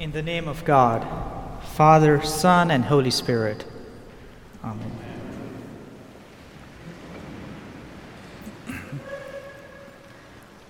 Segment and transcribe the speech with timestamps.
[0.00, 1.06] In the name of God,
[1.74, 3.66] Father, Son, and Holy Spirit.
[4.64, 4.90] Amen.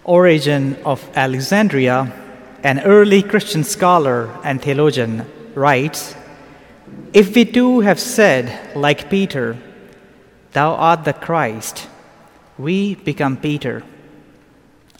[0.04, 2.12] Origen of Alexandria,
[2.64, 5.24] an early Christian scholar and theologian,
[5.54, 6.16] writes
[7.12, 9.56] If we too have said, like Peter,
[10.54, 11.86] Thou art the Christ,
[12.58, 13.84] we become Peter.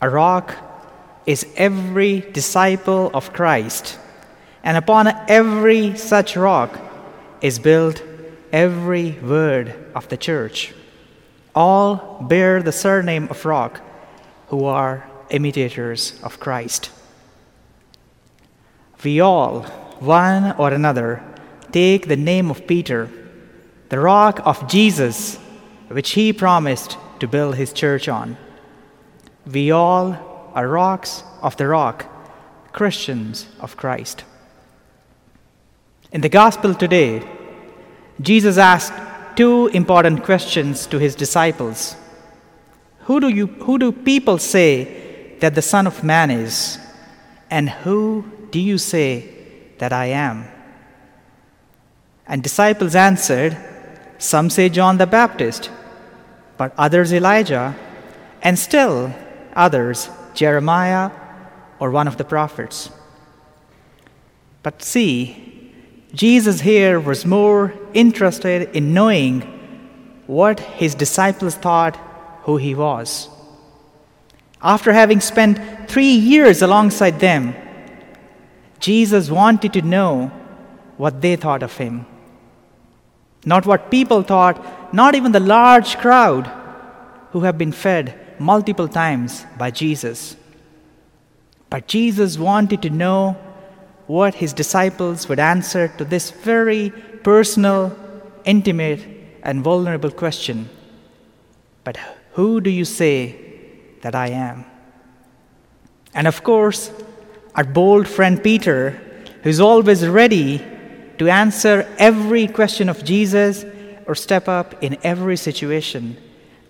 [0.00, 0.54] A rock
[1.26, 3.98] is every disciple of Christ,
[4.62, 6.78] and upon every such rock
[7.40, 8.02] is built
[8.52, 10.74] every word of the church.
[11.54, 13.80] All bear the surname of rock
[14.48, 16.90] who are imitators of Christ.
[19.02, 19.62] We all,
[20.00, 21.22] one or another,
[21.72, 23.08] take the name of Peter,
[23.88, 25.36] the rock of Jesus,
[25.88, 28.36] which he promised to build his church on.
[29.46, 32.06] We all are rocks of the rock,
[32.72, 34.24] Christians of Christ.
[36.12, 37.22] In the gospel today,
[38.20, 38.92] Jesus asked
[39.36, 41.94] two important questions to his disciples.
[43.04, 46.78] Who do, you, who do people say that the Son of Man is?
[47.48, 49.28] And who do you say
[49.78, 50.46] that I am?
[52.26, 53.56] And disciples answered,
[54.18, 55.70] Some say John the Baptist,
[56.56, 57.76] but others Elijah,
[58.42, 59.14] and still
[59.54, 61.12] others Jeremiah
[61.78, 62.90] or one of the prophets.
[64.62, 65.49] But see,
[66.14, 69.42] Jesus here was more interested in knowing
[70.26, 71.96] what his disciples thought
[72.42, 73.28] who he was.
[74.62, 77.54] After having spent three years alongside them,
[78.80, 80.30] Jesus wanted to know
[80.96, 82.06] what they thought of him.
[83.44, 86.50] Not what people thought, not even the large crowd
[87.32, 90.36] who have been fed multiple times by Jesus.
[91.70, 93.36] But Jesus wanted to know
[94.10, 96.90] what his disciples would answer to this very
[97.22, 97.96] personal,
[98.44, 99.06] intimate,
[99.44, 100.68] and vulnerable question.
[101.84, 101.96] But
[102.32, 103.36] who do you say
[104.02, 104.64] that I am?
[106.12, 106.90] And of course,
[107.54, 109.00] our bold friend Peter,
[109.44, 110.58] who's always ready
[111.18, 113.64] to answer every question of Jesus
[114.06, 116.16] or step up in every situation,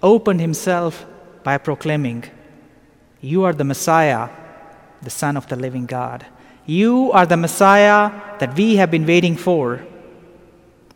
[0.03, 1.07] opened himself
[1.43, 2.25] by proclaiming,
[3.23, 4.29] You are the Messiah,
[5.01, 6.27] the Son of the living God.
[6.67, 9.85] You are the Messiah that we have been waiting for.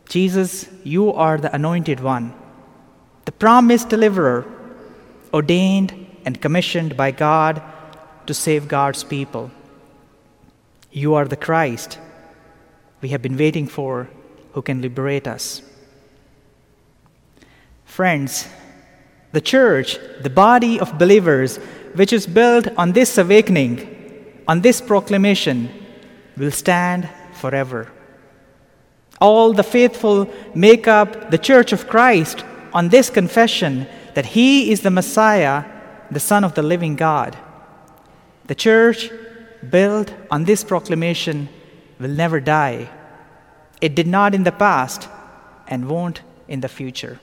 [0.09, 2.35] Jesus, you are the anointed one,
[3.25, 4.45] the promised deliverer,
[5.33, 7.63] ordained and commissioned by God
[8.27, 9.51] to save God's people.
[10.93, 11.99] You are the Christ
[13.01, 14.09] we have been waiting for
[14.53, 15.61] who can liberate us.
[17.85, 18.49] Friends,
[19.33, 21.59] the church, the body of believers,
[21.97, 23.94] which is built on this awakening,
[24.47, 25.71] on this proclamation,
[26.37, 27.91] will stand forever.
[29.21, 34.81] All the faithful make up the church of Christ on this confession that He is
[34.81, 35.65] the Messiah,
[36.11, 37.37] the Son of the living God.
[38.47, 39.11] The church,
[39.71, 41.49] built on this proclamation,
[41.99, 42.91] will never die.
[43.81, 45.09] It did not in the past
[45.69, 47.21] and won't in the future.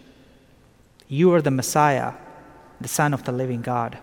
[1.08, 2.14] You are the Messiah,
[2.80, 3.98] the Son of the living God.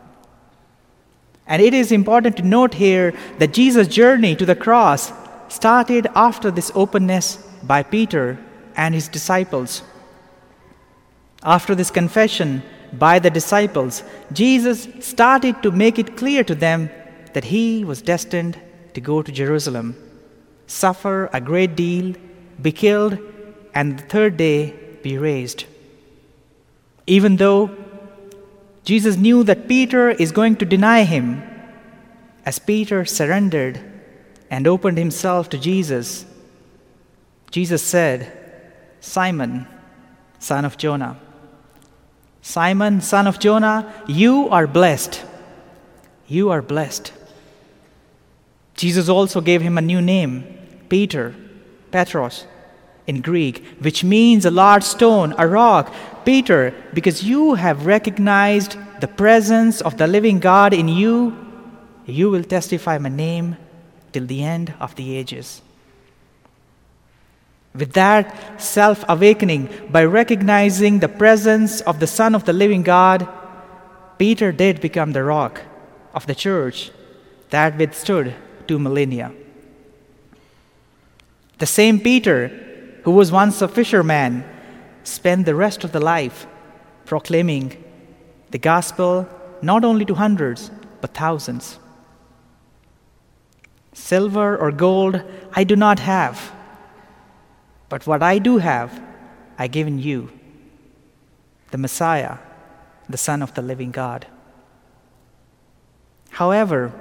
[1.48, 5.12] And it is important to note here that Jesus' journey to the cross
[5.48, 8.38] started after this openness by Peter
[8.76, 9.82] and his disciples.
[11.42, 16.90] After this confession by the disciples, Jesus started to make it clear to them
[17.32, 18.60] that he was destined
[18.94, 19.96] to go to Jerusalem,
[20.66, 22.14] suffer a great deal,
[22.60, 23.18] be killed,
[23.74, 25.64] and the third day be raised.
[27.06, 27.70] Even though
[28.88, 31.42] Jesus knew that Peter is going to deny him,
[32.46, 33.78] as Peter surrendered
[34.48, 36.24] and opened himself to Jesus,
[37.50, 38.32] Jesus said,
[39.00, 39.66] Simon,
[40.38, 41.20] son of Jonah,
[42.40, 45.22] Simon, son of Jonah, you are blessed.
[46.26, 47.12] You are blessed.
[48.74, 50.44] Jesus also gave him a new name,
[50.88, 51.34] Peter,
[51.90, 52.46] Petros,
[53.08, 55.92] in Greek, which means a large stone, a rock.
[56.24, 61.34] Peter, because you have recognized the presence of the living God in you,
[62.06, 63.56] you will testify my name
[64.12, 65.62] till the end of the ages.
[67.74, 73.26] With that self awakening, by recognizing the presence of the Son of the living God,
[74.18, 75.62] Peter did become the rock
[76.12, 76.90] of the church
[77.50, 78.34] that withstood
[78.66, 79.32] two millennia.
[81.58, 82.67] The same Peter
[83.08, 84.44] who was once a fisherman,
[85.02, 86.46] spent the rest of the life
[87.06, 87.72] proclaiming
[88.50, 89.26] the gospel
[89.62, 90.70] not only to hundreds,
[91.00, 91.78] but thousands.
[93.94, 95.22] Silver or gold
[95.54, 96.52] I do not have,
[97.88, 99.02] but what I do have,
[99.58, 100.30] I give in you
[101.70, 102.36] the Messiah,
[103.08, 104.26] the Son of the living God.
[106.28, 106.92] However,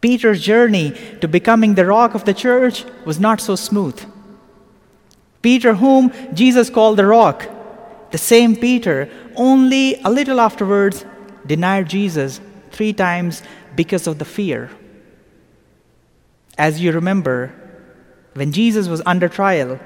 [0.00, 4.00] Peter's journey to becoming the rock of the church was not so smooth.
[5.46, 7.48] Peter, whom Jesus called the rock,
[8.10, 11.04] the same Peter, only a little afterwards
[11.46, 12.40] denied Jesus
[12.72, 13.44] three times
[13.76, 14.68] because of the fear.
[16.58, 17.54] As you remember,
[18.34, 19.78] when Jesus was under trial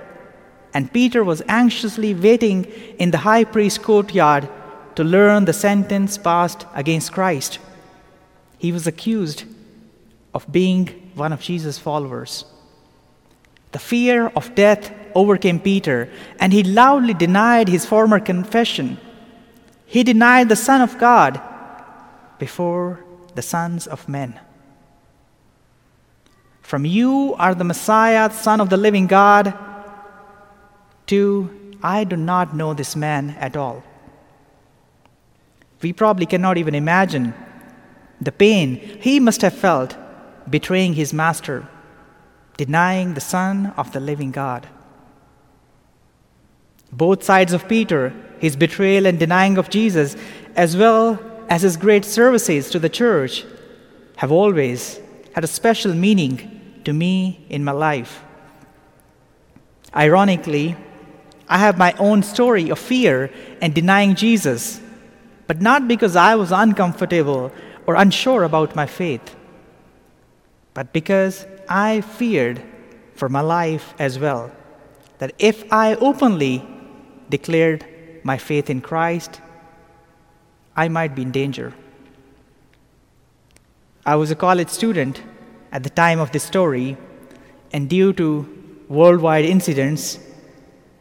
[0.73, 2.65] and Peter was anxiously waiting
[2.99, 4.49] in the high priest's courtyard
[4.95, 7.59] to learn the sentence passed against Christ,
[8.57, 9.45] he was accused
[10.33, 12.47] of being one of Jesus' followers.
[13.73, 16.09] The fear of death overcame Peter,
[16.39, 18.99] and he loudly denied his former confession.
[19.87, 21.41] He denied the Son of God
[22.39, 23.05] before
[23.35, 24.39] the sons of men.
[26.63, 29.55] From you are the Messiah, Son of the living God,
[31.07, 31.51] to
[31.83, 33.83] I do not know this man at all.
[35.83, 37.35] We probably cannot even imagine
[38.21, 39.97] the pain he must have felt
[40.49, 41.67] betraying his master,
[42.57, 44.69] denying the Son of the living God.
[46.93, 50.17] Both sides of Peter, his betrayal and denying of Jesus,
[50.57, 53.45] as well as his great services to the church,
[54.17, 55.01] have always
[55.35, 58.23] had a special meaning to me in my life.
[59.95, 60.77] Ironically,
[61.49, 64.81] I have my own story of fear and denying Jesus,
[65.47, 67.53] but not because I was uncomfortable
[67.87, 69.35] or unsure about my faith,
[70.75, 72.63] but because I feared
[73.15, 74.53] for my life as well.
[75.19, 76.65] That if I openly
[77.31, 77.87] declared
[78.23, 79.41] my faith in Christ,
[80.77, 81.73] I might be in danger.
[84.05, 85.23] I was a college student
[85.73, 86.97] at the time of this story,
[87.73, 88.47] and due to
[88.89, 90.19] worldwide incidents,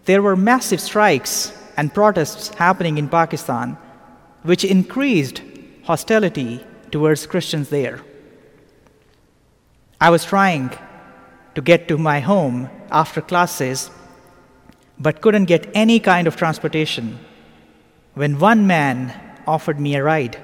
[0.06, 3.78] there were massive strikes and protests happening in Pakistan,
[4.44, 5.42] which increased
[5.84, 8.02] hostility towards Christians there.
[10.02, 10.72] I was trying
[11.56, 13.92] to get to my home after classes,
[15.00, 17.18] but couldn't get any kind of transportation
[18.13, 19.13] when one man
[19.48, 20.38] offered me a ride.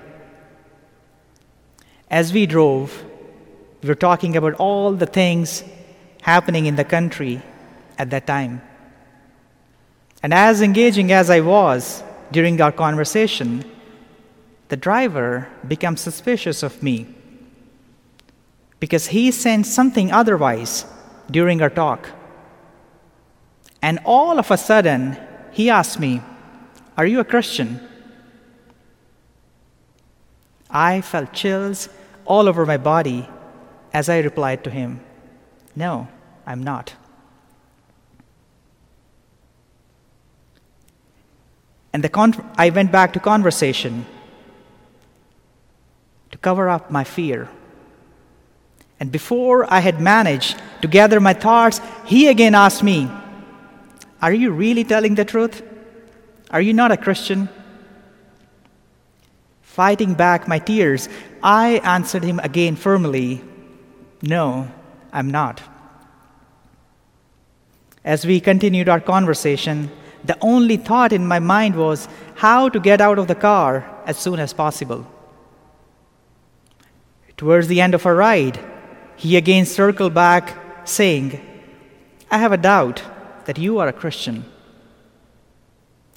[2.09, 3.03] As we drove,
[3.81, 5.63] we were talking about all the things
[6.21, 7.41] happening in the country
[7.97, 8.61] at that time.
[10.23, 12.01] And as engaging as I was
[12.31, 13.63] during our conversation,
[14.69, 17.07] the driver became suspicious of me
[18.79, 20.85] because he sensed something otherwise
[21.29, 22.09] during our talk.
[23.85, 25.15] And all of a sudden,
[25.51, 26.19] he asked me,
[26.97, 27.79] Are you a Christian?
[30.71, 31.87] I felt chills
[32.25, 33.29] all over my body
[33.93, 35.01] as I replied to him,
[35.75, 36.07] No,
[36.47, 36.95] I'm not.
[41.93, 44.07] And the con- I went back to conversation
[46.31, 47.49] to cover up my fear.
[48.99, 53.11] And before I had managed to gather my thoughts, he again asked me,
[54.25, 55.61] Are you really telling the truth?
[56.49, 57.47] Are you not a Christian?
[59.61, 61.07] Fighting back my tears,
[61.43, 63.43] I answered him again firmly,
[64.23, 64.67] no,
[65.13, 65.61] I'm not.
[68.03, 69.91] As we continued our conversation,
[70.23, 74.17] the only thought in my mind was how to get out of the car as
[74.17, 75.05] soon as possible.
[77.37, 78.57] Towards the end of our ride,
[79.17, 81.39] he again circled back, saying,
[82.31, 83.03] I have a doubt
[83.45, 84.45] that you are a Christian.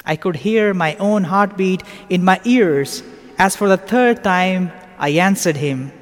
[0.05, 3.03] I could hear my own heartbeat in my ears
[3.39, 5.93] as for the third time I answered him,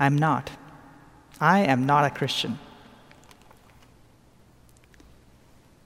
[0.00, 0.50] I'm not.
[1.40, 2.58] I am not a Christian.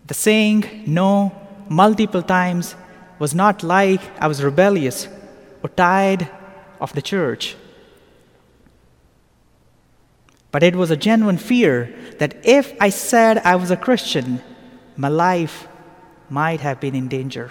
[0.07, 1.33] The saying no
[1.69, 2.76] multiple times
[3.19, 5.09] was not like I was rebellious
[5.62, 6.28] or tired
[6.81, 7.57] of the church.
[10.52, 14.43] But it was a genuine fear that if I said I was a Christian,
[14.96, 15.68] my life
[16.28, 17.50] might have been in danger.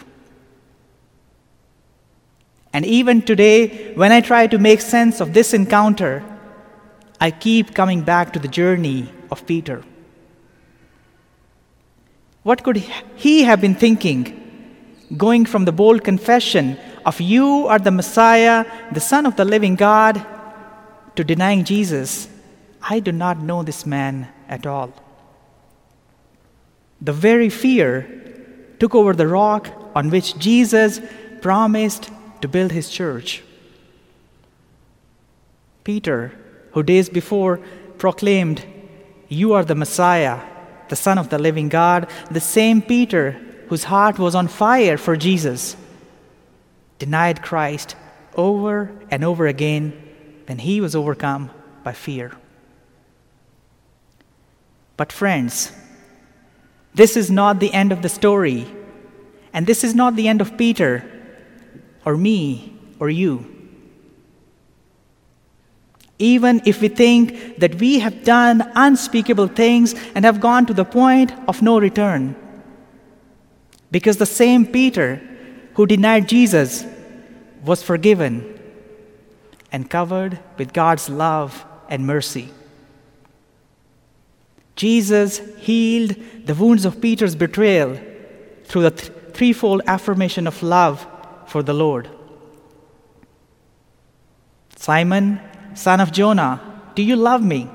[2.73, 6.23] And even today, when I try to make sense of this encounter,
[7.21, 9.81] I keep coming back to the journey of Peter.
[12.43, 12.83] What could
[13.15, 14.41] he have been thinking?
[15.15, 19.75] Going from the bold confession of you are the Messiah, the Son of the living
[19.75, 20.25] God,
[21.15, 22.27] to denying Jesus,
[22.81, 24.91] I do not know this man at all.
[27.05, 28.09] The very fear
[28.79, 31.00] took over the rock on which Jesus
[31.39, 32.09] promised
[32.41, 33.43] to build his church.
[35.83, 36.31] Peter
[36.71, 37.59] who days before
[38.00, 38.65] proclaimed,
[39.29, 40.41] You are the Messiah,
[40.89, 45.15] the Son of the living God, the same Peter whose heart was on fire for
[45.15, 45.77] Jesus,
[46.97, 47.95] denied Christ
[48.35, 49.93] over and over again
[50.47, 51.51] when he was overcome
[51.83, 52.31] by fear.
[54.97, 55.71] But, friends,
[56.95, 58.65] this is not the end of the story,
[59.53, 61.03] and this is not the end of Peter,
[62.05, 63.51] or me, or you.
[66.17, 70.85] Even if we think that we have done unspeakable things and have gone to the
[70.85, 72.35] point of no return,
[73.91, 75.21] because the same Peter
[75.73, 76.85] who denied Jesus
[77.65, 78.57] was forgiven
[79.71, 82.49] and covered with God's love and mercy.
[84.75, 86.15] Jesus healed
[86.46, 87.98] the wounds of Peter's betrayal
[88.65, 91.05] through the th- threefold affirmation of love
[91.48, 92.10] for the Lord.
[94.75, 95.39] Simon,
[95.74, 96.62] son of Jonah,
[96.94, 97.70] do you love me?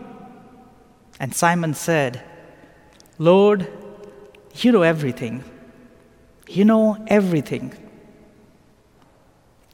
[1.18, 2.22] And Simon said,
[3.18, 3.70] Lord,
[4.54, 5.44] you know everything.
[6.48, 7.74] You know everything.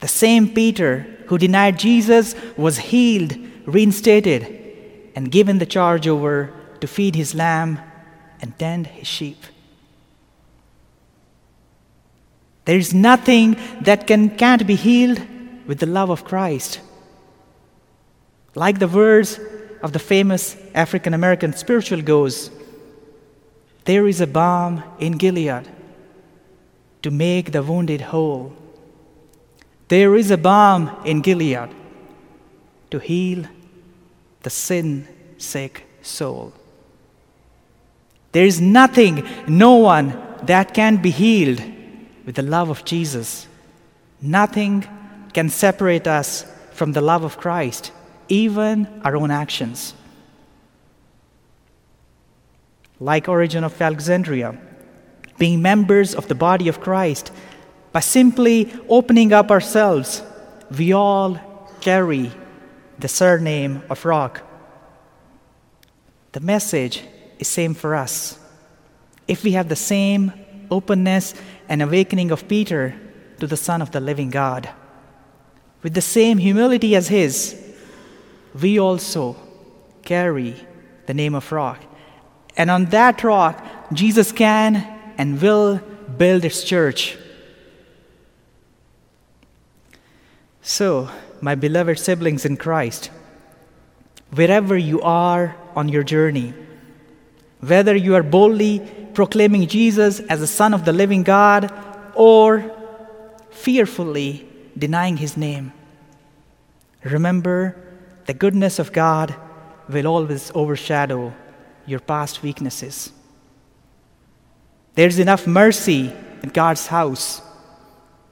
[0.00, 6.87] The same Peter who denied Jesus was healed, reinstated, and given the charge over to
[6.87, 7.78] feed his lamb
[8.40, 9.42] and tend his sheep.
[12.64, 15.21] There is nothing that can, can't be healed
[15.66, 16.80] with the love of Christ.
[18.54, 19.38] Like the words
[19.83, 22.50] of the famous African American spiritual goes,
[23.85, 25.68] there is a balm in Gilead
[27.02, 28.52] to make the wounded whole.
[29.88, 31.71] There is a balm in Gilead
[32.90, 33.45] to heal
[34.42, 35.06] the sin
[35.38, 36.52] sick soul.
[38.37, 40.12] There is nothing, no one
[40.43, 41.59] that can be healed
[42.26, 43.47] with the love of Jesus.
[44.21, 44.85] Nothing
[45.33, 47.93] can separate us from the love of Christ,
[48.28, 49.95] even our own actions.
[53.00, 54.55] Like Origen of Alexandria,
[55.38, 57.33] being members of the body of Christ,
[57.90, 60.23] by simply opening up ourselves,
[60.76, 61.40] we all
[61.81, 62.31] carry
[62.99, 64.43] the surname of Rock.
[66.33, 67.02] The message
[67.38, 68.38] is same for us.
[69.28, 70.33] If we have the same
[70.71, 71.35] openness
[71.69, 72.95] and awakening of Peter
[73.40, 74.69] to the Son of the living God,
[75.83, 77.61] with the same humility as his,
[78.61, 79.37] we also
[80.02, 80.57] carry
[81.07, 81.83] the name of rock.
[82.57, 84.76] And on that rock, Jesus can
[85.19, 85.81] and will
[86.16, 87.16] build his church.
[90.62, 93.11] So, my beloved siblings in Christ,
[94.35, 96.55] wherever you are on your journey,
[97.60, 98.80] whether you are boldly
[99.14, 101.72] proclaiming Jesus as the Son of the living God
[102.14, 102.70] or
[103.50, 104.46] fearfully
[104.76, 105.72] denying his name.
[107.02, 107.76] Remember,
[108.26, 109.34] the goodness of God
[109.88, 111.32] will always overshadow
[111.86, 113.12] your past weaknesses.
[114.94, 117.40] There's enough mercy at God's house,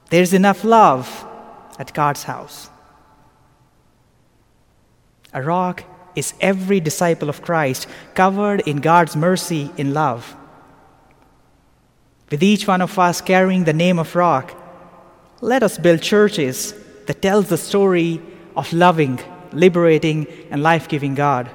[0.09, 1.25] there's enough love
[1.79, 2.69] at God's house.
[5.33, 5.83] A rock
[6.15, 10.35] is every disciple of Christ covered in God's mercy in love.
[12.31, 14.53] With each one of us carrying the name of Rock,
[15.41, 16.73] let us build churches
[17.05, 18.21] that tells the story
[18.55, 19.19] of loving,
[19.51, 21.49] liberating, and life-giving God,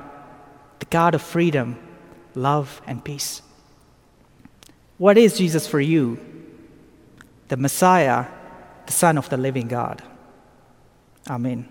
[0.78, 1.78] the God of freedom,
[2.34, 3.42] love, and peace.
[4.98, 6.18] What is Jesus for you?
[7.48, 8.26] The Messiah,
[8.86, 10.02] the Son of the living God.
[11.28, 11.68] Amen.